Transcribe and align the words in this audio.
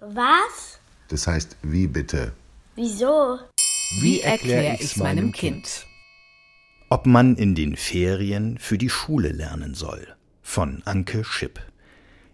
Was? 0.00 0.78
Das 1.08 1.26
heißt, 1.26 1.56
wie 1.62 1.88
bitte? 1.88 2.32
Wieso? 2.76 3.40
Wie 4.00 4.20
erkläre 4.20 4.76
ich 4.80 4.96
meinem 4.96 5.32
Kind? 5.32 5.86
Ob 6.88 7.06
man 7.06 7.34
in 7.36 7.56
den 7.56 7.76
Ferien 7.76 8.58
für 8.58 8.78
die 8.78 8.90
Schule 8.90 9.30
lernen 9.30 9.74
soll. 9.74 10.06
Von 10.42 10.82
Anke 10.84 11.24
Schipp. 11.24 11.60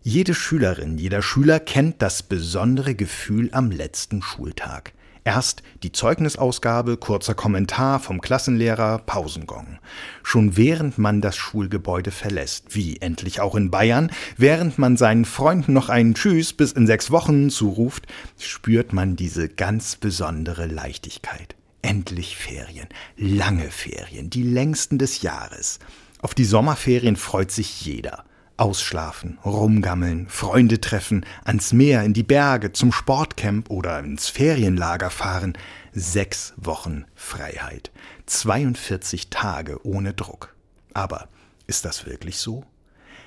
Jede 0.03 0.35
Schülerin, 0.35 0.99
jeder 0.99 1.23
Schüler 1.23 1.59
kennt 1.59 2.03
das 2.03 2.23
besondere 2.23 2.95
Gefühl 2.95 3.49
am 3.53 3.71
letzten 3.71 4.21
Schultag. 4.21 4.93
Erst 5.25 5.63
die 5.83 5.93
Zeugnisausgabe, 5.93 6.97
kurzer 6.97 7.35
Kommentar 7.35 8.01
vom 8.01 8.21
Klassenlehrer, 8.21 8.99
Pausengong. 8.99 9.79
Schon 10.23 10.57
während 10.57 10.97
man 10.97 11.21
das 11.21 11.37
Schulgebäude 11.37 12.11
verlässt, 12.11 12.75
wie 12.75 12.97
endlich 12.99 13.41
auch 13.41 13.55
in 13.55 13.71
Bayern, 13.71 14.11
während 14.37 14.79
man 14.79 14.97
seinen 14.97 15.27
Freunden 15.27 15.75
noch 15.75 15.91
einen 15.91 16.15
Tschüss 16.15 16.53
bis 16.53 16.73
in 16.73 16.87
sechs 16.87 17.11
Wochen 17.11 17.51
zuruft, 17.51 18.07
spürt 18.39 18.93
man 18.93 19.17
diese 19.17 19.49
ganz 19.49 19.97
besondere 19.97 20.67
Leichtigkeit. 20.67 21.55
Endlich 21.83 22.37
Ferien, 22.37 22.89
lange 23.17 23.71
Ferien, 23.71 24.31
die 24.31 24.43
längsten 24.43 24.99
des 24.99 25.23
Jahres. 25.23 25.79
Auf 26.21 26.35
die 26.35 26.45
Sommerferien 26.45 27.17
freut 27.17 27.51
sich 27.51 27.83
jeder. 27.83 28.25
Ausschlafen, 28.61 29.39
rumgammeln, 29.43 30.29
Freunde 30.29 30.83
treffen, 30.83 31.25
ans 31.45 31.73
Meer, 31.73 32.03
in 32.03 32.13
die 32.13 32.23
Berge, 32.23 32.73
zum 32.73 32.93
Sportcamp 32.93 33.71
oder 33.71 34.01
ins 34.01 34.29
Ferienlager 34.29 35.09
fahren. 35.09 35.57
Sechs 35.93 36.53
Wochen 36.59 37.07
Freiheit. 37.15 37.91
42 38.27 39.31
Tage 39.31 39.85
ohne 39.87 40.13
Druck. 40.13 40.55
Aber 40.93 41.29
ist 41.67 41.87
das 41.87 42.05
wirklich 42.05 42.37
so? 42.37 42.65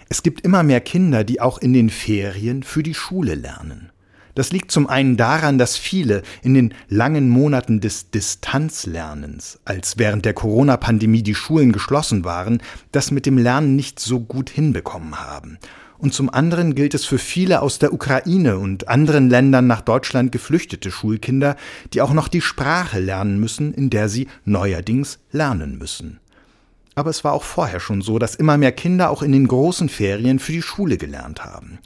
Es 0.08 0.22
gibt 0.22 0.42
immer 0.42 0.62
mehr 0.62 0.82
Kinder, 0.82 1.24
die 1.24 1.42
auch 1.42 1.58
in 1.58 1.74
den 1.74 1.90
Ferien 1.90 2.62
für 2.62 2.84
die 2.84 2.94
Schule 2.94 3.34
lernen. 3.34 3.92
Das 4.36 4.52
liegt 4.52 4.72
zum 4.72 4.88
einen 4.88 5.16
daran, 5.16 5.58
dass 5.58 5.78
viele 5.78 6.24
in 6.42 6.54
den 6.56 6.74
langen 6.90 7.30
Monaten 7.30 7.82
des 7.82 8.10
Distanzlernens, 8.10 9.60
als 9.64 10.00
während 10.00 10.26
der 10.26 10.34
Corona-Pandemie 10.34 11.22
die 11.22 11.36
Schulen 11.36 11.72
geschlossen 11.72 12.26
waren, 12.26 12.62
das 12.92 13.12
mit 13.12 13.26
dem 13.26 13.38
Lernen 13.38 13.76
nicht 13.76 14.00
so 14.00 14.20
gut 14.20 14.50
hinbekommen 14.50 15.20
haben. 15.20 15.60
Und 16.00 16.14
zum 16.14 16.30
anderen 16.30 16.76
gilt 16.76 16.96
es 16.96 17.06
für 17.06 17.20
viele 17.20 17.62
aus 17.62 17.80
der 17.80 17.94
Ukraine 17.94 18.58
und 18.58 18.90
anderen 18.90 19.30
Ländern 19.30 19.68
nach 19.68 19.82
Deutschland 19.82 20.32
geflüchtete 20.32 20.92
Schulkinder, 20.92 21.56
die 21.94 22.02
auch 22.02 22.12
noch 22.12 22.28
die 22.28 22.42
Sprache 22.42 23.00
lernen 23.00 23.40
müssen, 23.40 23.74
in 23.74 23.90
der 23.90 24.10
sie 24.10 24.28
neuerdings 24.44 25.20
lernen 25.32 25.78
müssen. 25.78 26.20
Aber 26.96 27.10
es 27.10 27.24
war 27.24 27.34
auch 27.34 27.44
vorher 27.44 27.80
schon 27.80 28.02
so, 28.02 28.20
dass 28.20 28.36
immer 28.36 28.58
mehr 28.58 28.72
Kinder 28.72 29.10
auch 29.10 29.22
in 29.22 29.32
den 29.32 29.48
großen 29.48 29.88
Ferien 29.90 30.40
für 30.40 30.52
die 30.52 30.62
Schule 30.62 30.98
gelernt 30.98 31.46
haben. 31.46 31.80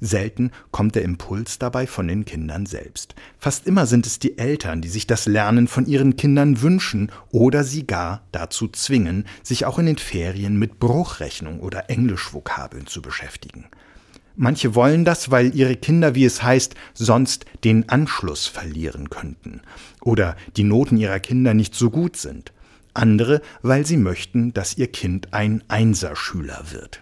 Selten 0.00 0.50
kommt 0.70 0.94
der 0.94 1.02
Impuls 1.02 1.58
dabei 1.58 1.86
von 1.86 2.08
den 2.08 2.24
Kindern 2.24 2.66
selbst. 2.66 3.14
Fast 3.38 3.66
immer 3.66 3.86
sind 3.86 4.06
es 4.06 4.18
die 4.18 4.38
Eltern, 4.38 4.82
die 4.82 4.88
sich 4.88 5.06
das 5.06 5.26
Lernen 5.26 5.68
von 5.68 5.86
ihren 5.86 6.16
Kindern 6.16 6.62
wünschen 6.62 7.10
oder 7.30 7.64
sie 7.64 7.86
gar 7.86 8.22
dazu 8.32 8.68
zwingen, 8.68 9.24
sich 9.42 9.64
auch 9.64 9.78
in 9.78 9.86
den 9.86 9.98
Ferien 9.98 10.58
mit 10.58 10.78
Bruchrechnung 10.78 11.60
oder 11.60 11.90
Englischvokabeln 11.90 12.86
zu 12.86 13.02
beschäftigen. 13.02 13.66
Manche 14.38 14.74
wollen 14.74 15.06
das, 15.06 15.30
weil 15.30 15.54
ihre 15.54 15.76
Kinder, 15.76 16.14
wie 16.14 16.26
es 16.26 16.42
heißt, 16.42 16.74
sonst 16.92 17.46
den 17.64 17.88
Anschluss 17.88 18.46
verlieren 18.46 19.08
könnten 19.08 19.62
oder 20.02 20.36
die 20.56 20.64
Noten 20.64 20.98
ihrer 20.98 21.20
Kinder 21.20 21.54
nicht 21.54 21.74
so 21.74 21.90
gut 21.90 22.18
sind. 22.18 22.52
Andere, 22.92 23.40
weil 23.62 23.86
sie 23.86 23.96
möchten, 23.96 24.52
dass 24.52 24.76
ihr 24.76 24.88
Kind 24.88 25.32
ein 25.32 25.64
Einserschüler 25.68 26.64
wird 26.70 27.00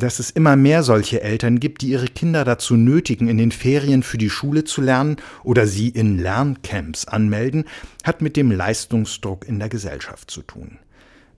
dass 0.00 0.18
es 0.18 0.30
immer 0.30 0.56
mehr 0.56 0.82
solche 0.82 1.22
Eltern 1.22 1.60
gibt, 1.60 1.82
die 1.82 1.90
ihre 1.90 2.08
Kinder 2.08 2.44
dazu 2.44 2.76
nötigen, 2.76 3.28
in 3.28 3.38
den 3.38 3.52
Ferien 3.52 4.02
für 4.02 4.18
die 4.18 4.30
Schule 4.30 4.64
zu 4.64 4.80
lernen 4.80 5.16
oder 5.44 5.66
sie 5.66 5.88
in 5.88 6.18
Lerncamps 6.18 7.06
anmelden, 7.06 7.64
hat 8.02 8.20
mit 8.22 8.36
dem 8.36 8.50
Leistungsdruck 8.50 9.46
in 9.46 9.58
der 9.58 9.68
Gesellschaft 9.68 10.30
zu 10.30 10.42
tun. 10.42 10.78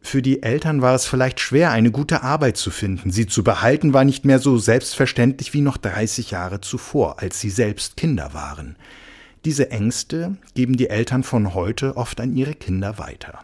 Für 0.00 0.20
die 0.20 0.42
Eltern 0.42 0.82
war 0.82 0.94
es 0.94 1.06
vielleicht 1.06 1.38
schwer, 1.38 1.70
eine 1.70 1.92
gute 1.92 2.22
Arbeit 2.22 2.56
zu 2.56 2.70
finden. 2.70 3.12
Sie 3.12 3.26
zu 3.26 3.44
behalten 3.44 3.92
war 3.92 4.04
nicht 4.04 4.24
mehr 4.24 4.40
so 4.40 4.58
selbstverständlich 4.58 5.54
wie 5.54 5.60
noch 5.60 5.76
30 5.76 6.32
Jahre 6.32 6.60
zuvor, 6.60 7.20
als 7.20 7.40
sie 7.40 7.50
selbst 7.50 7.96
Kinder 7.96 8.34
waren. 8.34 8.76
Diese 9.44 9.70
Ängste 9.70 10.36
geben 10.54 10.76
die 10.76 10.90
Eltern 10.90 11.22
von 11.22 11.54
heute 11.54 11.96
oft 11.96 12.20
an 12.20 12.36
ihre 12.36 12.54
Kinder 12.54 12.98
weiter. 12.98 13.40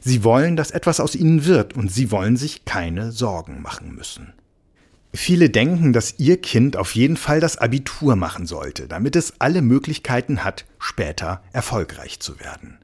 Sie 0.00 0.24
wollen, 0.24 0.56
dass 0.56 0.70
etwas 0.70 1.00
aus 1.00 1.14
ihnen 1.14 1.44
wird, 1.44 1.74
und 1.74 1.92
sie 1.92 2.10
wollen 2.10 2.36
sich 2.36 2.64
keine 2.64 3.12
Sorgen 3.12 3.60
machen 3.62 3.94
müssen. 3.94 4.32
Viele 5.14 5.48
denken, 5.48 5.92
dass 5.92 6.18
ihr 6.18 6.40
Kind 6.40 6.76
auf 6.76 6.94
jeden 6.94 7.16
Fall 7.16 7.40
das 7.40 7.56
Abitur 7.56 8.14
machen 8.14 8.46
sollte, 8.46 8.88
damit 8.88 9.16
es 9.16 9.40
alle 9.40 9.62
Möglichkeiten 9.62 10.44
hat, 10.44 10.66
später 10.78 11.42
erfolgreich 11.52 12.20
zu 12.20 12.38
werden. 12.40 12.78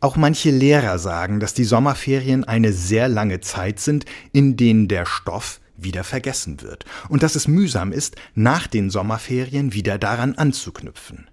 Auch 0.00 0.16
manche 0.16 0.50
Lehrer 0.50 0.98
sagen, 0.98 1.40
dass 1.40 1.54
die 1.54 1.64
Sommerferien 1.64 2.44
eine 2.44 2.72
sehr 2.72 3.08
lange 3.08 3.40
Zeit 3.40 3.80
sind, 3.80 4.04
in 4.32 4.56
denen 4.56 4.88
der 4.88 5.06
Stoff 5.06 5.60
wieder 5.76 6.04
vergessen 6.04 6.60
wird 6.60 6.84
und 7.08 7.22
dass 7.22 7.36
es 7.36 7.48
mühsam 7.48 7.90
ist, 7.92 8.16
nach 8.34 8.66
den 8.66 8.90
Sommerferien 8.90 9.72
wieder 9.72 9.98
daran 9.98 10.34
anzuknüpfen. 10.34 11.28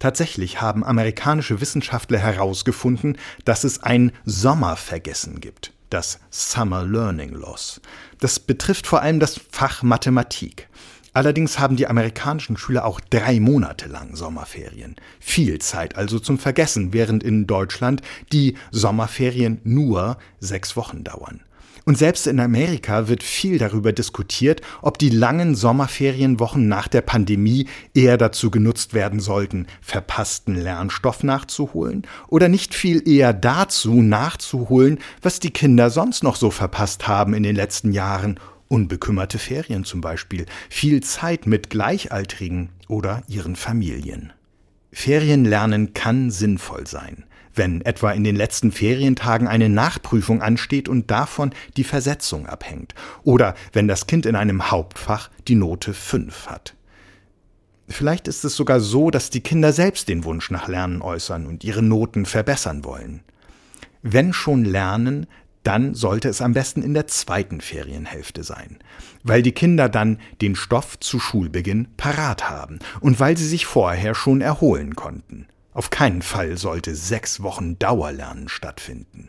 Tatsächlich 0.00 0.60
haben 0.60 0.84
amerikanische 0.84 1.60
Wissenschaftler 1.60 2.18
herausgefunden, 2.18 3.16
dass 3.44 3.64
es 3.64 3.82
ein 3.82 4.12
Sommervergessen 4.24 5.40
gibt 5.40 5.72
das 5.90 6.20
Summer 6.30 6.84
Learning 6.84 7.30
Loss. 7.30 7.80
Das 8.20 8.38
betrifft 8.40 8.86
vor 8.86 9.02
allem 9.02 9.20
das 9.20 9.40
Fach 9.50 9.82
Mathematik. 9.82 10.68
Allerdings 11.12 11.58
haben 11.58 11.76
die 11.76 11.88
amerikanischen 11.88 12.56
Schüler 12.56 12.84
auch 12.84 13.00
drei 13.00 13.40
Monate 13.40 13.88
lang 13.88 14.14
Sommerferien. 14.14 14.94
Viel 15.18 15.58
Zeit 15.58 15.96
also 15.96 16.18
zum 16.18 16.38
Vergessen, 16.38 16.92
während 16.92 17.24
in 17.24 17.46
Deutschland 17.46 18.02
die 18.32 18.56
Sommerferien 18.70 19.60
nur 19.64 20.18
sechs 20.38 20.76
Wochen 20.76 21.02
dauern. 21.02 21.40
Und 21.88 21.96
selbst 21.96 22.26
in 22.26 22.38
Amerika 22.38 23.08
wird 23.08 23.22
viel 23.22 23.56
darüber 23.56 23.94
diskutiert, 23.94 24.60
ob 24.82 24.98
die 24.98 25.08
langen 25.08 25.54
Sommerferienwochen 25.54 26.68
nach 26.68 26.86
der 26.86 27.00
Pandemie 27.00 27.66
eher 27.94 28.18
dazu 28.18 28.50
genutzt 28.50 28.92
werden 28.92 29.20
sollten, 29.20 29.66
verpassten 29.80 30.54
Lernstoff 30.54 31.24
nachzuholen 31.24 32.06
oder 32.28 32.50
nicht 32.50 32.74
viel 32.74 33.08
eher 33.08 33.32
dazu 33.32 34.02
nachzuholen, 34.02 34.98
was 35.22 35.40
die 35.40 35.50
Kinder 35.50 35.88
sonst 35.88 36.22
noch 36.22 36.36
so 36.36 36.50
verpasst 36.50 37.08
haben 37.08 37.32
in 37.32 37.42
den 37.42 37.56
letzten 37.56 37.92
Jahren 37.92 38.38
unbekümmerte 38.68 39.38
Ferien 39.38 39.84
zum 39.84 40.02
Beispiel, 40.02 40.44
viel 40.68 41.02
Zeit 41.02 41.46
mit 41.46 41.70
Gleichaltrigen 41.70 42.68
oder 42.88 43.22
ihren 43.28 43.56
Familien. 43.56 44.34
Ferienlernen 44.92 45.94
kann 45.94 46.30
sinnvoll 46.30 46.86
sein 46.86 47.24
wenn 47.58 47.82
etwa 47.82 48.12
in 48.12 48.24
den 48.24 48.36
letzten 48.36 48.72
Ferientagen 48.72 49.48
eine 49.48 49.68
Nachprüfung 49.68 50.40
ansteht 50.40 50.88
und 50.88 51.10
davon 51.10 51.50
die 51.76 51.84
Versetzung 51.84 52.46
abhängt, 52.46 52.94
oder 53.24 53.54
wenn 53.72 53.88
das 53.88 54.06
Kind 54.06 54.24
in 54.24 54.36
einem 54.36 54.70
Hauptfach 54.70 55.28
die 55.48 55.56
Note 55.56 55.92
5 55.92 56.46
hat. 56.46 56.74
Vielleicht 57.88 58.28
ist 58.28 58.44
es 58.44 58.54
sogar 58.54 58.80
so, 58.80 59.10
dass 59.10 59.30
die 59.30 59.40
Kinder 59.40 59.72
selbst 59.72 60.08
den 60.08 60.24
Wunsch 60.24 60.50
nach 60.50 60.68
Lernen 60.68 61.02
äußern 61.02 61.46
und 61.46 61.64
ihre 61.64 61.82
Noten 61.82 62.26
verbessern 62.26 62.84
wollen. 62.84 63.22
Wenn 64.02 64.32
schon 64.32 64.64
lernen, 64.64 65.26
dann 65.62 65.94
sollte 65.94 66.28
es 66.28 66.40
am 66.40 66.52
besten 66.52 66.82
in 66.82 66.94
der 66.94 67.06
zweiten 67.06 67.60
Ferienhälfte 67.60 68.42
sein, 68.42 68.78
weil 69.22 69.42
die 69.42 69.52
Kinder 69.52 69.88
dann 69.88 70.18
den 70.40 70.56
Stoff 70.56 70.98
zu 71.00 71.20
Schulbeginn 71.20 71.88
parat 71.96 72.48
haben 72.48 72.78
und 73.00 73.20
weil 73.20 73.36
sie 73.36 73.46
sich 73.46 73.66
vorher 73.66 74.14
schon 74.14 74.40
erholen 74.40 74.96
konnten. 74.96 75.46
Auf 75.72 75.90
keinen 75.90 76.22
Fall 76.22 76.56
sollte 76.56 76.94
sechs 76.94 77.42
Wochen 77.42 77.78
Dauerlernen 77.78 78.48
stattfinden. 78.48 79.28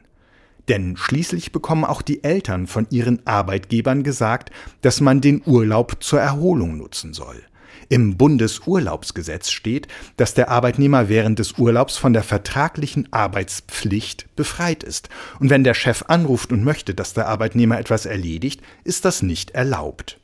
Denn 0.67 0.97
schließlich 0.97 1.51
bekommen 1.51 1.83
auch 1.83 2.01
die 2.01 2.23
Eltern 2.23 2.67
von 2.67 2.87
ihren 2.91 3.25
Arbeitgebern 3.25 4.03
gesagt, 4.03 4.51
dass 4.81 5.01
man 5.01 5.19
den 5.19 5.41
Urlaub 5.45 5.97
zur 5.99 6.21
Erholung 6.21 6.77
nutzen 6.77 7.13
soll. 7.13 7.43
Im 7.87 8.17
Bundesurlaubsgesetz 8.17 9.49
steht, 9.49 9.87
dass 10.17 10.33
der 10.33 10.49
Arbeitnehmer 10.49 11.09
während 11.09 11.39
des 11.39 11.53
Urlaubs 11.53 11.97
von 11.97 12.13
der 12.13 12.23
vertraglichen 12.23 13.07
Arbeitspflicht 13.11 14.27
befreit 14.35 14.83
ist. 14.83 15.09
Und 15.39 15.49
wenn 15.49 15.63
der 15.63 15.73
Chef 15.73 16.03
anruft 16.07 16.51
und 16.51 16.63
möchte, 16.63 16.93
dass 16.93 17.13
der 17.13 17.27
Arbeitnehmer 17.27 17.79
etwas 17.79 18.05
erledigt, 18.05 18.61
ist 18.83 19.05
das 19.05 19.21
nicht 19.21 19.51
erlaubt. 19.51 20.19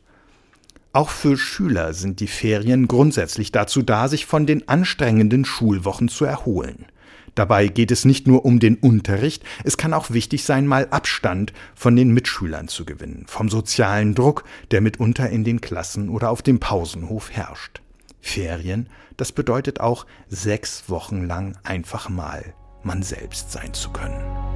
Auch 0.96 1.10
für 1.10 1.38
Schüler 1.38 1.94
sind 1.94 2.22
die 2.22 2.28
Ferien 2.28 2.88
grundsätzlich 2.88 3.52
dazu 3.52 3.82
da, 3.82 4.08
sich 4.08 4.26
von 4.26 4.46
den 4.46 4.70
anstrengenden 4.70 5.44
Schulwochen 5.44 6.08
zu 6.08 6.24
erholen. 6.24 6.86
Dabei 7.36 7.68
geht 7.68 7.92
es 7.92 8.06
nicht 8.06 8.28
nur 8.28 8.46
um 8.46 8.60
den 8.60 8.76
Unterricht, 8.76 9.44
es 9.64 9.78
kann 9.78 9.94
auch 9.94 10.12
wichtig 10.12 10.44
sein, 10.44 10.66
mal 10.66 10.88
Abstand 10.90 11.54
von 11.76 11.96
den 11.96 12.12
Mitschülern 12.12 12.68
zu 12.68 12.86
gewinnen, 12.86 13.26
vom 13.28 13.50
sozialen 13.50 14.16
Druck, 14.16 14.46
der 14.72 14.82
mitunter 14.82 15.30
in 15.30 15.44
den 15.44 15.62
Klassen 15.62 16.10
oder 16.10 16.32
auf 16.32 16.42
dem 16.42 16.60
Pausenhof 16.60 17.32
herrscht. 17.32 17.82
Ferien, 18.22 18.90
das 19.18 19.32
bedeutet 19.32 19.82
auch 19.82 20.06
sechs 20.30 20.90
Wochen 20.90 21.28
lang 21.28 21.58
einfach 21.64 22.10
mal 22.10 22.54
man 22.84 23.04
selbst 23.04 23.52
sein 23.52 23.74
zu 23.74 23.90
können. 23.90 24.55